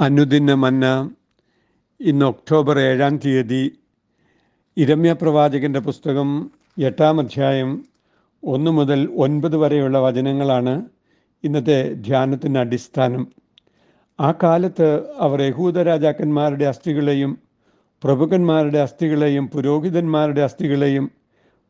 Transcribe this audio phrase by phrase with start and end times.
[0.00, 1.12] അനുദിന മന്ന
[2.00, 3.72] ഇന്ന് ഒക്ടോബർ ഏഴാം തീയതി
[4.76, 7.86] ഇരമ്യ പ്രവാചകന്റെ പുസ്തകം എട്ടാം അധ്യായം
[8.42, 10.74] ഒന്ന് മുതൽ ഒൻപത് വരെയുള്ള വചനങ്ങളാണ്
[11.44, 13.26] ഇന്നത്തെ ധ്യാനത്തിന്റെ അടിസ്ഥാനം.
[14.18, 14.88] ആ കാലത്ത്
[15.18, 17.38] അവർ യഹൂദ രാജാക്കന്മാരുടെ അസ്ഥികളെയും
[18.02, 21.10] പ്രഭുക്കന്മാരുടെ അസ്ഥികളെയും പുരോഹിതന്മാരുടെ അസ്ഥികളെയും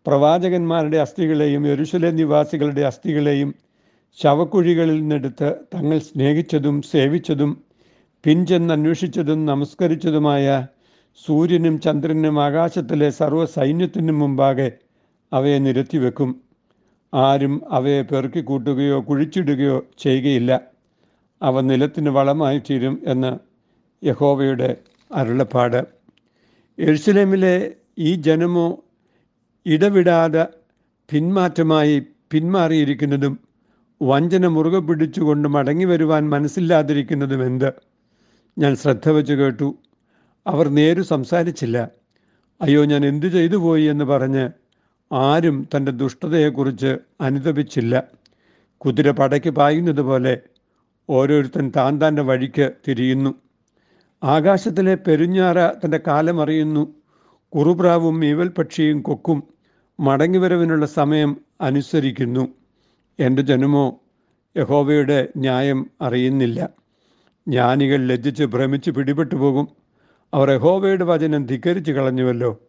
[0.07, 3.55] പ്രവാചകന്മാരുടെ അസ്ഥികളെയും യെരുശലേം നിവാസികളുടെ അസ്ഥികളെയും
[4.19, 7.64] ശവക്കുഴികളിൽ നിന്നെടുത്ത് തങ്ങൾ സ്നേഹിച്ചതും സേവിച്ചതും
[8.25, 10.67] പിൻചെന്ന് അന്വേഷിച്ചതും നമസ്കരിച്ചതുമായ
[11.27, 14.73] സൂര്യനും ചന്ദ്രനും ആകാശത്തിലെ സർവസൈന്യത്തിനും മുമ്പാകെ
[15.33, 16.41] അവയെ നിരത്തിവെക്കും.
[17.15, 20.61] ആരും അവയെ പെറുക്കിക്കൂട്ടുകയോ കുഴിച്ചിടുകയോ ചെയ്യുകയില്ല.
[21.43, 23.39] അവ നിലത്തിന് വളമായി തീരും എന്ന്
[24.07, 24.77] യഹോവയുടെ
[25.15, 25.85] അരുളപ്പാട്.
[26.79, 28.85] എഴുസലേമിലെ ഈ ജനമോ
[29.67, 30.47] ഇടവിടാതെ
[31.11, 33.41] പിന്മാറ്റമായി പിന്മാറിയിരിക്കുന്നതും
[34.03, 37.94] വഞ്ചന മുറുകെ പിടിച്ചുകൊണ്ട് മടങ്ങി വരുവാൻ മനസ്സില്ലാതിരിക്കുന്നതും എന്ത്?
[38.59, 39.79] ഞാൻ ശ്രദ്ധ വെച്ച് കേട്ടു.
[40.47, 41.89] അവർ നേരു സംസാരിച്ചില്ല.
[42.63, 44.49] അയ്യോ ഞാൻ എന്തു ചെയ്തു പോയി എന്ന് പറഞ്ഞ്
[45.13, 48.03] ആരും തന്റെ ദുഷ്ടതയെക്കുറിച്ച് അനുതപിച്ചില്ല
[48.77, 50.41] കുതിര പടയ്ക്ക് പായുന്നത് പോലെ
[51.11, 53.35] ഓരോരുത്തൻ താൻ താന്റെ വഴിക്ക് തിരിയുന്നു.
[54.25, 56.95] ആകാശത്തിലെ പെരുഞ്ഞാറ തന്റെ കാലം അറിയുന്നു.
[57.49, 59.43] കുറുപ്രാവും മീവൽ പക്ഷിയും കൊക്കും
[60.01, 62.49] മടങ്ങിവരവിനുള്ള സമയം അനുസരിക്കുന്നു.
[63.19, 64.01] എന്റെ ജനമോ
[64.57, 66.84] യഹോവയുടെ ന്യായം അറിയുന്നില്ല.
[67.49, 69.69] ജ്ഞാനികൾ ലജ്ജിച്ച് ഭ്രമിച്ച് പിടിപെട്ടു പോകും.
[70.35, 72.61] അവർ യഹോവയുടെ വചനം ധിക്കരിച്ച് കളഞ്ഞുവല്ലോ.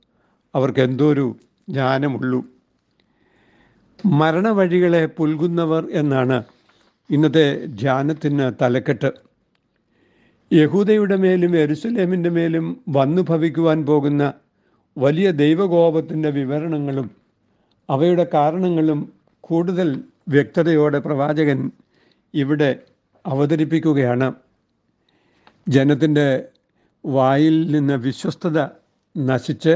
[0.55, 1.35] അവർക്ക് എന്തോരു
[1.69, 2.45] ജ്ഞാനമുള്ളൂ.
[4.05, 6.43] മരണവഴികളെ പുൽകുന്നവർ എന്നാണ്
[7.09, 9.11] ഇന്നത്തെ ധ്യാനത്തിന് തലക്കെട്ട്.
[10.53, 14.33] യഹൂദയുടെ മേലും എരുസലേമിന്റെ മേലും വന്നു ഭവിക്കുവാൻ പോകുന്ന
[14.97, 17.11] വലിയ ദൈവകോപത്തിന്റെ വിവരണങ്ങളും
[17.89, 21.71] അവയുടെ കാരണങ്ങളും കൂടുതൽ വ്യക്തതയോടെ പ്രവാചകൻ
[22.33, 22.79] ഇവിടെ
[23.25, 24.33] അവതരിപ്പിക്കുകയാണ്.
[25.67, 26.27] ജനത്തിന്റെ
[27.03, 28.59] വായിൽ നിന്ന് വിശ്വസ്തത
[29.15, 29.73] നശിച്ച്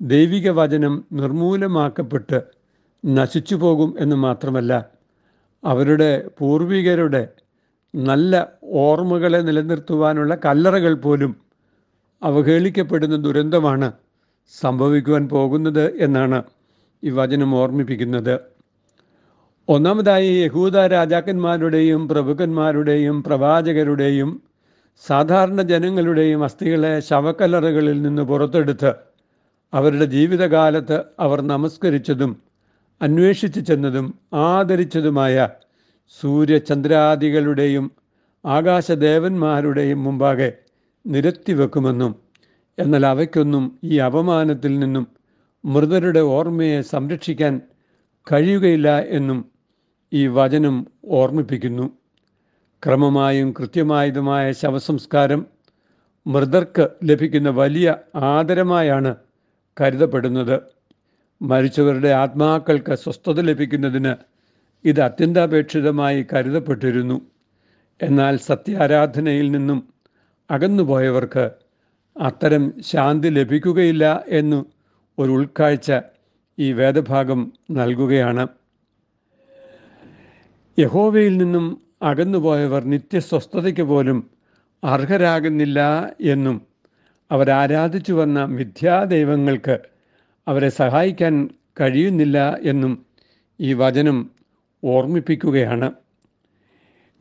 [0.00, 2.38] ദൈവിക വചനം നിർമൂലമാക്കപ്പെട്ട്
[3.04, 4.72] നശിച്ചു പോകും എന്ന് മാത്രമല്ല
[5.62, 7.22] അവരുടെ പൂർവികരുടെ
[7.94, 8.34] നല്ല
[8.82, 11.32] ഓർമ്മകളെ നിലനിർത്തുവാനുള്ള കല്ലറകൾ പോലും
[12.22, 13.88] അവഹേളിക്കപ്പെടുന്ന ദുരന്തമാണ്
[14.52, 16.38] സംഭവിക്കുവാൻ പോകുന്നത് എന്നാണ്
[17.02, 18.34] ഈ വചനം ഓർമ്മിപ്പിക്കുന്നത്.
[19.68, 24.30] ഒന്നാമതായി യഹൂദ രാജാക്കന്മാരുടെയും പ്രഭുക്കന്മാരുടെയും പ്രവാചകരുടെയും
[25.04, 28.92] സാധാരണ ജനങ്ങളുടെയും അസ്ഥികളെ ശവക്കല്ലറകളിൽ നിന്ന് പുറത്തെടുത്ത്
[29.74, 32.42] അവരുടെ ജീവിതകാലത്ത് അവർ നമസ്കരിച്ചതും
[33.02, 35.48] അന്വേഷിച്ചു ചെന്നതും ആദരിച്ചതുമായ
[36.22, 37.90] സൂര്യചന്ദ്രാദികളുടെയും
[38.46, 40.52] ആകാശദേവന്മാരുടെയും മുമ്പാകെ
[41.06, 42.14] നിരത്തിവെക്കുമെന്നും
[42.78, 45.06] എന്നാൽ അവയ്ക്കൊന്നും ഈ അപമാനത്തിൽ നിന്നും
[45.64, 47.60] മൃതരുടെ ഓർമ്മയെ സംരക്ഷിക്കാൻ
[48.32, 49.50] കഴിയുകയില്ല എന്നും
[50.12, 51.97] ഈ വചനം ഓർമ്മിപ്പിക്കുന്നു.
[52.86, 55.46] ക്രമമായും കൃത്യമായതുമായ ശവസംസ്കാരം
[56.26, 59.16] മൃതർക്ക് ലഭിക്കുന്ന വലിയ ആദരമായാണ്
[59.80, 60.60] കരുതപ്പെടുന്നത്.
[61.42, 64.14] മരിച്ചവരുടെ ആത്മാക്കൾക്ക് സ്വസ്ഥത ലഭിക്കുന്നതിന്
[64.84, 67.20] ഇത് അത്യന്താപേക്ഷിതമായി കരുതപ്പെട്ടിരുന്നു.
[68.02, 69.88] എന്നാൽ സത്യാരാധനയിൽ നിന്നും
[70.50, 71.50] അകന്നുപോയവർക്ക്
[72.20, 74.64] അത്തരം ശാന്തി ലഭിക്കുകയില്ല എന്ന്
[75.18, 75.92] ഒരു ഉൾക്കാഴ്ച
[76.58, 78.46] ഈ വേദഭാഗം നൽകുകയാണ്.
[80.78, 84.30] യഹോവയിൽ നിന്നും അകന്നുപോയവർ നിത്യസ്വസ്ഥതയ്ക്ക് പോലും
[84.84, 86.62] അർഹരാകുന്നില്ല എന്നും
[87.30, 89.78] അവരാരാധിച്ചു വന്ന മിഥ്യാദൈവങ്ങൾക്ക്
[90.46, 91.48] അവരെ സഹായിക്കാൻ
[91.80, 93.06] കഴിയുന്നില്ല എന്നും
[93.60, 94.30] ഈ വചനം
[94.84, 95.92] ഓർമ്മിപ്പിക്കുകയാണ്.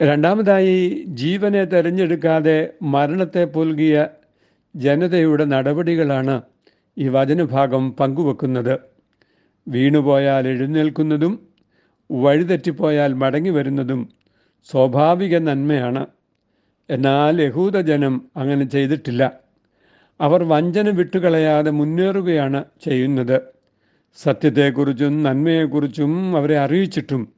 [0.02, 4.08] രണ്ടാമതായി ജീവനെ തിരഞ്ഞെടുക്കാതെ മരണത്തെ പുൽകിയ
[4.76, 6.42] ജനതയുടെ നടപടികളാണ്
[6.98, 8.80] ഈ വചനഭാഗം പങ്കുവെക്കുന്നത്.
[9.68, 11.48] വീണുപോയാൽ എഴുന്നേൽക്കുന്നതും
[12.12, 14.10] വഴിതെറ്റിപ്പോയാൽ മടങ്ങി വരുന്നതും
[14.64, 16.08] സ്വാഭാവിക നന്മയാണ്.
[16.90, 19.32] എന്നാൽ യഹൂദജനം അങ്ങനെ ചെയ്തിട്ടില്ല.
[20.22, 23.42] അവർ വഞ്ചന വിട്ടുകളയാതെ മുന്നേറുകയാണ് ചെയ്യുന്നത്.
[24.16, 27.34] സത്യത്തെക്കുറിച്ചും നന്മയെക്കുറിച്ചും അവരെ അറിയിച്ചിട്ടും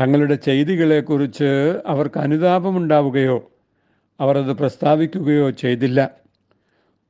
[0.00, 3.50] തങ്ങളുടെ ചെയ്തികളെക്കുറിച്ച് അവർക്ക് അനുതാപമുണ്ടാവുകയോ
[4.20, 6.10] അവർ അത് പ്രസ്താവിക്കുകയോ ചെയ്തില്ല.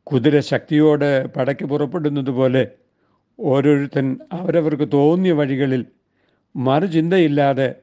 [0.03, 2.69] കുതിര ശക്തിയോടെ പടയ്ക്ക് പുറപ്പെടുന്നത് പോലെ
[3.41, 5.87] ഓരോരുത്തൻ അവരവർക്ക് തോന്നിയ വഴികളിൽ
[6.57, 7.75] മറുചിന്തയില്ലാതെ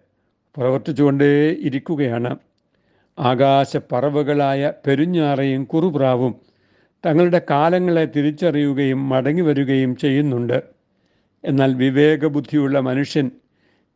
[0.58, 2.36] പ്രവർത്തിച്ചുകൊണ്ടേ ഇരിക്കുകയാണ്
[3.20, 6.36] ആകാശപ്പറവുകളായ പെരുഞ്ഞാറയും കുറുപ്രാവും
[7.06, 10.64] തങ്ങളുടെ കാലങ്ങളെ തിരിച്ചറിയുകയും മടങ്ങി വരികയും ചെയ്യുന്നുണ്ട്.
[11.46, 13.32] എന്നാൽ വിവേകബുദ്ധിയുള്ള മനുഷ്യൻ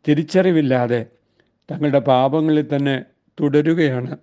[0.07, 1.05] തിരിച്ചറിവില്ലാതെ
[1.71, 3.05] തങ്ങളുടെ പാപങ്ങളിൽ തന്നെ
[3.39, 4.17] തുടരുകയാണ്.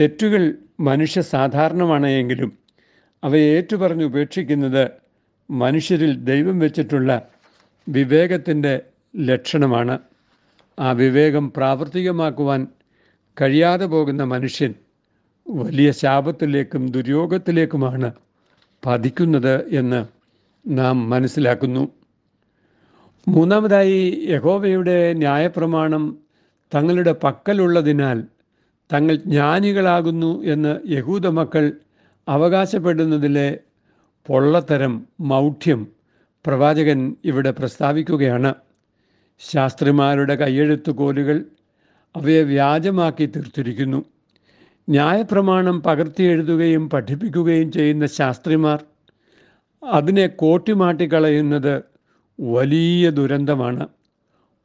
[0.00, 2.58] തെറ്റുകൾ മനുഷ്യ സാധാരണമാണ് എങ്കിലും
[3.24, 4.90] അവയെ ഏറ്റുപറഞ്ഞ് ഉപേക്ഷിക്കുന്നത്
[5.50, 7.30] മനുഷ്യരിൽ ദൈവം വെച്ചിട്ടുള്ള
[7.88, 8.82] വിവേകത്തിന്റെ
[9.16, 9.98] ലക്ഷണമാണ്.
[10.78, 12.66] ആ വിവേകം പ്രാവർത്തികമാക്കുവാൻ
[13.40, 14.74] കഴിയാതെ പോകുന്ന മനുഷ്യൻ
[15.48, 18.12] വലിയ ശാപത്തിലേക്കും ദുര്യോഗത്തിലേക്കുമാണ്
[18.86, 20.06] പതിക്കുന്നത് എന്ന്
[20.66, 21.88] നാം മനസ്സിലാക്കുന്നു.
[23.28, 26.18] മൂന്നാമതായി യഹോവയുടെ ന്യായപ്രമാണം
[26.74, 28.22] തങ്ങളുടെ പക്കലുള്ളതിനാൽ
[28.92, 31.72] തങ്ങൾ ജ്ഞാനികളാകുന്നു എന്ന് യഹൂദ മക്കൾ
[32.28, 33.58] അവകാശപ്പെടുന്നതിലെ
[34.26, 35.86] പൊള്ളത്തരം മൗഢ്യം
[36.46, 38.54] പ്രവാചകൻ ഇവിടെ പ്രസ്താവിക്കുകയാണ്.
[39.40, 41.44] ശാസ്ത്രിമാരുടെ കയ്യെഴുത്ത് കോലുകൾ
[42.16, 44.04] അവയെ വ്യാജമാക്കി തീർത്തിരിക്കുന്നു.
[44.88, 48.84] ന്യായപ്രമാണം പകർത്തി എഴുതുകയും പഠിപ്പിക്കുകയും ചെയ്യുന്ന ശാസ്ത്രിമാർ
[49.82, 51.82] അതിനെ കോട്ടിമാട്ടിക്കളയുന്നത്
[52.40, 53.88] വലിയ ദുരന്തമാണ്.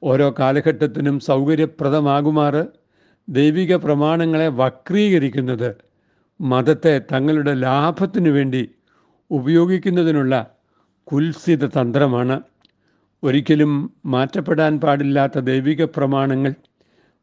[0.03, 2.65] ഓരോ കാലഘട്ടത്തിനും സൗകര്യപ്രദമാകുമാറ്
[3.29, 5.75] ദൈവിക പ്രമാണങ്ങളെ വക്രീകരിക്കുന്നത്
[6.41, 8.69] മതത്തെ തങ്ങളുടെ ലാഭത്തിനു വേണ്ടി
[9.31, 10.51] ഉപയോഗിക്കുന്നതിനുള്ള
[11.03, 12.41] കുൽസിത തന്ത്രമാണ്.
[13.23, 16.53] ഒരിക്കലും മാറ്റപ്പെടാൻ പാടില്ലാത്ത ദൈവിക പ്രമാണങ്ങൾ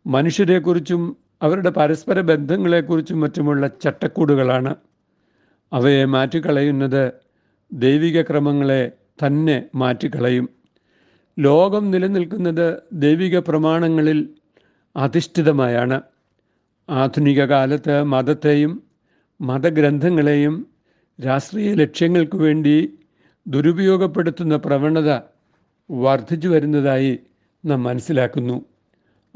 [0.06, 4.74] മനുഷ്യരെക്കുറിച്ചും അവരുടെ പരസ്പര ബന്ധങ്ങളെക്കുറിച്ചും മറ്റുമുള്ള ചട്ടക്കൂടുകളാണ്.
[5.72, 7.12] അവയെ മാറ്റിക്കളയുന്നത്
[7.72, 8.92] ദൈവിക ക്രമങ്ങളെ
[9.26, 10.48] തന്നെ മാറ്റിക്കളയും.
[11.38, 14.28] ലോകം നിലനിൽക്കുന്നത് ദൈവിക പ്രമാണങ്ങളിൽ
[14.96, 16.00] അധിഷ്ഠിതമായാണ്.
[16.90, 18.82] ആധുനിക കാലത്ത് മതത്തെയും
[19.40, 20.66] മതഗ്രന്ഥങ്ങളെയും
[21.26, 22.98] രാഷ്ട്രീയ ലക്ഷ്യങ്ങൾക്ക് വേണ്ടി
[23.46, 25.29] ദുരുപയോഗപ്പെടുത്തുന്ന പ്രവണത
[25.90, 27.18] വർദ്ധിച്ചു വരുന്നതായി
[27.64, 28.64] നാം മനസ്സിലാക്കുന്നു.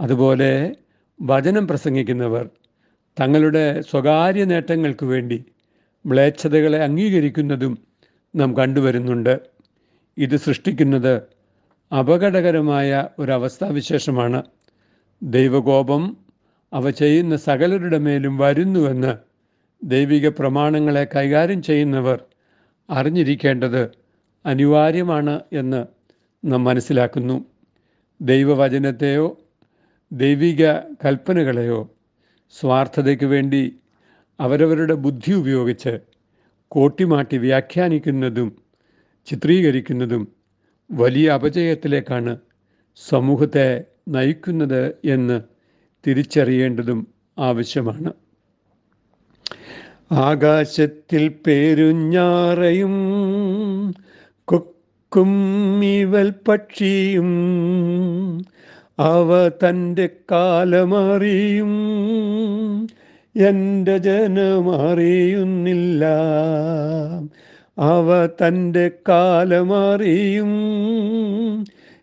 [0.00, 0.76] അതുപോലെ
[1.22, 2.50] വചനം പ്രസംഗിക്കുന്നവർ
[3.20, 5.44] തങ്ങളുടെ സ്വകാര്യ നേട്ടങ്ങൾക്ക് വേണ്ടി
[6.06, 7.78] മ്ലേച്ഛതകളെ അംഗീകരിക്കുന്നതും
[8.36, 9.40] നാം കണ്ടുവരുന്നുണ്ട്.
[10.18, 11.22] ഇത് സൃഷ്ടിക്കുന്നത്
[11.98, 14.42] അപകടകരമായ ഒരവസ്ഥാവിശേഷമാണ്
[15.22, 16.16] ദൈവകോപം
[16.72, 19.16] അവ ചെയ്യുന്ന സകലരുടെ മേലും വരുന്നുവെന്ന്
[19.84, 22.24] ദൈവിക പ്രമാണങ്ങളെ കൈകാര്യം ചെയ്യുന്നവർ
[22.90, 23.90] അറിഞ്ഞിരിക്കേണ്ടത്
[24.46, 25.93] അനിവാര്യമാണ് എന്ന്
[26.44, 27.44] നാം മനസ്സിലാക്കുന്നു.
[28.20, 29.38] ദൈവവചനത്തെയോ
[30.12, 30.66] ദൈവിക
[31.04, 31.90] കൽപ്പനകളെയോ
[32.50, 33.76] സ്വാർത്ഥതയ്ക്ക് വേണ്ടി
[34.40, 35.98] അവരവരുടെ ബുദ്ധി ഉപയോഗിച്ച്
[36.68, 38.62] കോട്ടിമാട്ടി വ്യാഖ്യാനിക്കുന്നതും
[39.26, 40.28] ചിത്രീകരിക്കുന്നതും
[40.90, 42.38] വലിയ അപജയത്തിലേക്കാണ്
[43.08, 45.42] സമൂഹത്തെ നയിക്കുന്നത് എന്ന്
[46.06, 47.08] തിരിച്ചറിയേണ്ടതും
[47.38, 48.12] ആവശ്യമാണ്.
[50.12, 52.94] ആകാശത്തിൽ പേരുഞ്ഞാറയും
[55.14, 55.32] കൊക്കും
[55.82, 57.30] ഇവൽ പക്ഷിയും.
[58.98, 61.72] അവ തന്റെ കാലമറിയും
[63.34, 66.04] എന്റെ ജനമറിയുന്നില്ല
[67.78, 70.52] അവ തന്റെ കാലമറിയും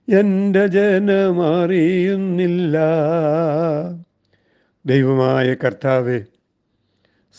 [0.08, 2.78] എന്റെ ജനമറിയുന്നില്ല
[4.86, 6.26] ദൈവമായ കർത്താവെ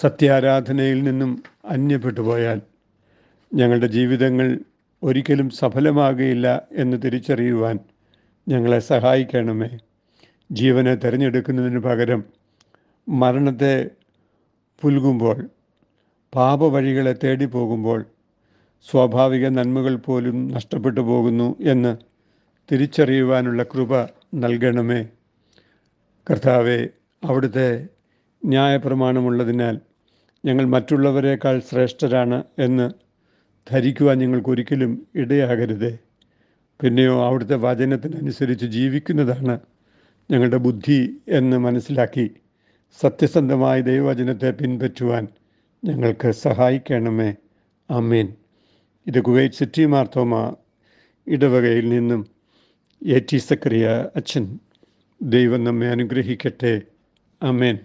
[0.01, 2.63] സത്യാരാധനയിൽ നിന്നും അന്യപ്പെട്ടു പോയാൽ
[3.53, 4.61] ഞങ്ങളുടെ ജീവിതങ്ങൾ
[5.03, 7.79] ഒരിക്കലും സഫലമാകുകയില്ല എന്ന് തിരിച്ചറിയുവാൻ
[8.49, 9.79] ഞങ്ങളെ സഹായിക്കണമേ.
[10.53, 12.25] ജീവനെ തിരഞ്ഞെടുക്കുന്നതിന് പകരം
[13.09, 13.91] മരണത്തെ
[14.83, 15.51] പുൽകുമ്പോൾ
[16.35, 18.05] പാപവഴികളെ തേടി പോകുമ്പോൾ
[18.91, 21.97] സ്വാഭാവിക നന്മകൾ പോലും നഷ്ടപ്പെട്ടു പോകുന്നു എന്ന്
[22.73, 23.93] തിരിച്ചറിയുവാനുള്ള കൃപ
[24.35, 25.01] നൽകണമേ.
[26.31, 26.89] കർത്താവെ
[27.25, 27.87] അവിടുത്തെ
[28.45, 29.81] ന്യായപ്രമാണമുള്ളതിനാൽ
[30.45, 32.87] ഞങ്ങൾ മറ്റുള്ളവരെക്കാൾ ശ്രേഷ്ഠരാണ് എന്ന്
[33.71, 35.99] ധരിക്കുവാൻ ഞങ്ങൾക്ക് ഒരിക്കലും ഇടയാകരുതേ.
[36.81, 39.61] പിന്നെയോ അവിടുത്തെ വചനത്തിനനുസരിച്ച് ജീവിക്കുന്നതാണ്
[40.31, 42.31] ഞങ്ങളുടെ ബുദ്ധി എന്ന് മനസ്സിലാക്കി
[43.01, 45.29] സത്യസന്ധമായ ദൈവവചനത്തെ പിൻപറ്റുവാൻ
[45.85, 47.35] ഞങ്ങൾക്ക് സഹായിക്കണമേ.
[47.91, 48.35] അമീൻ
[49.07, 50.55] ഇത് കുവൈറ്റ് സിറ്റി മാർത്തോമ
[51.27, 52.27] ഇടവകയിൽ നിന്നും
[53.07, 54.59] എ ടി സക്രിയ അച്ഛൻ
[55.23, 56.83] ദൈവം നമ്മെ അനുഗ്രഹിക്കട്ടെ.
[57.43, 57.79] അമേൻ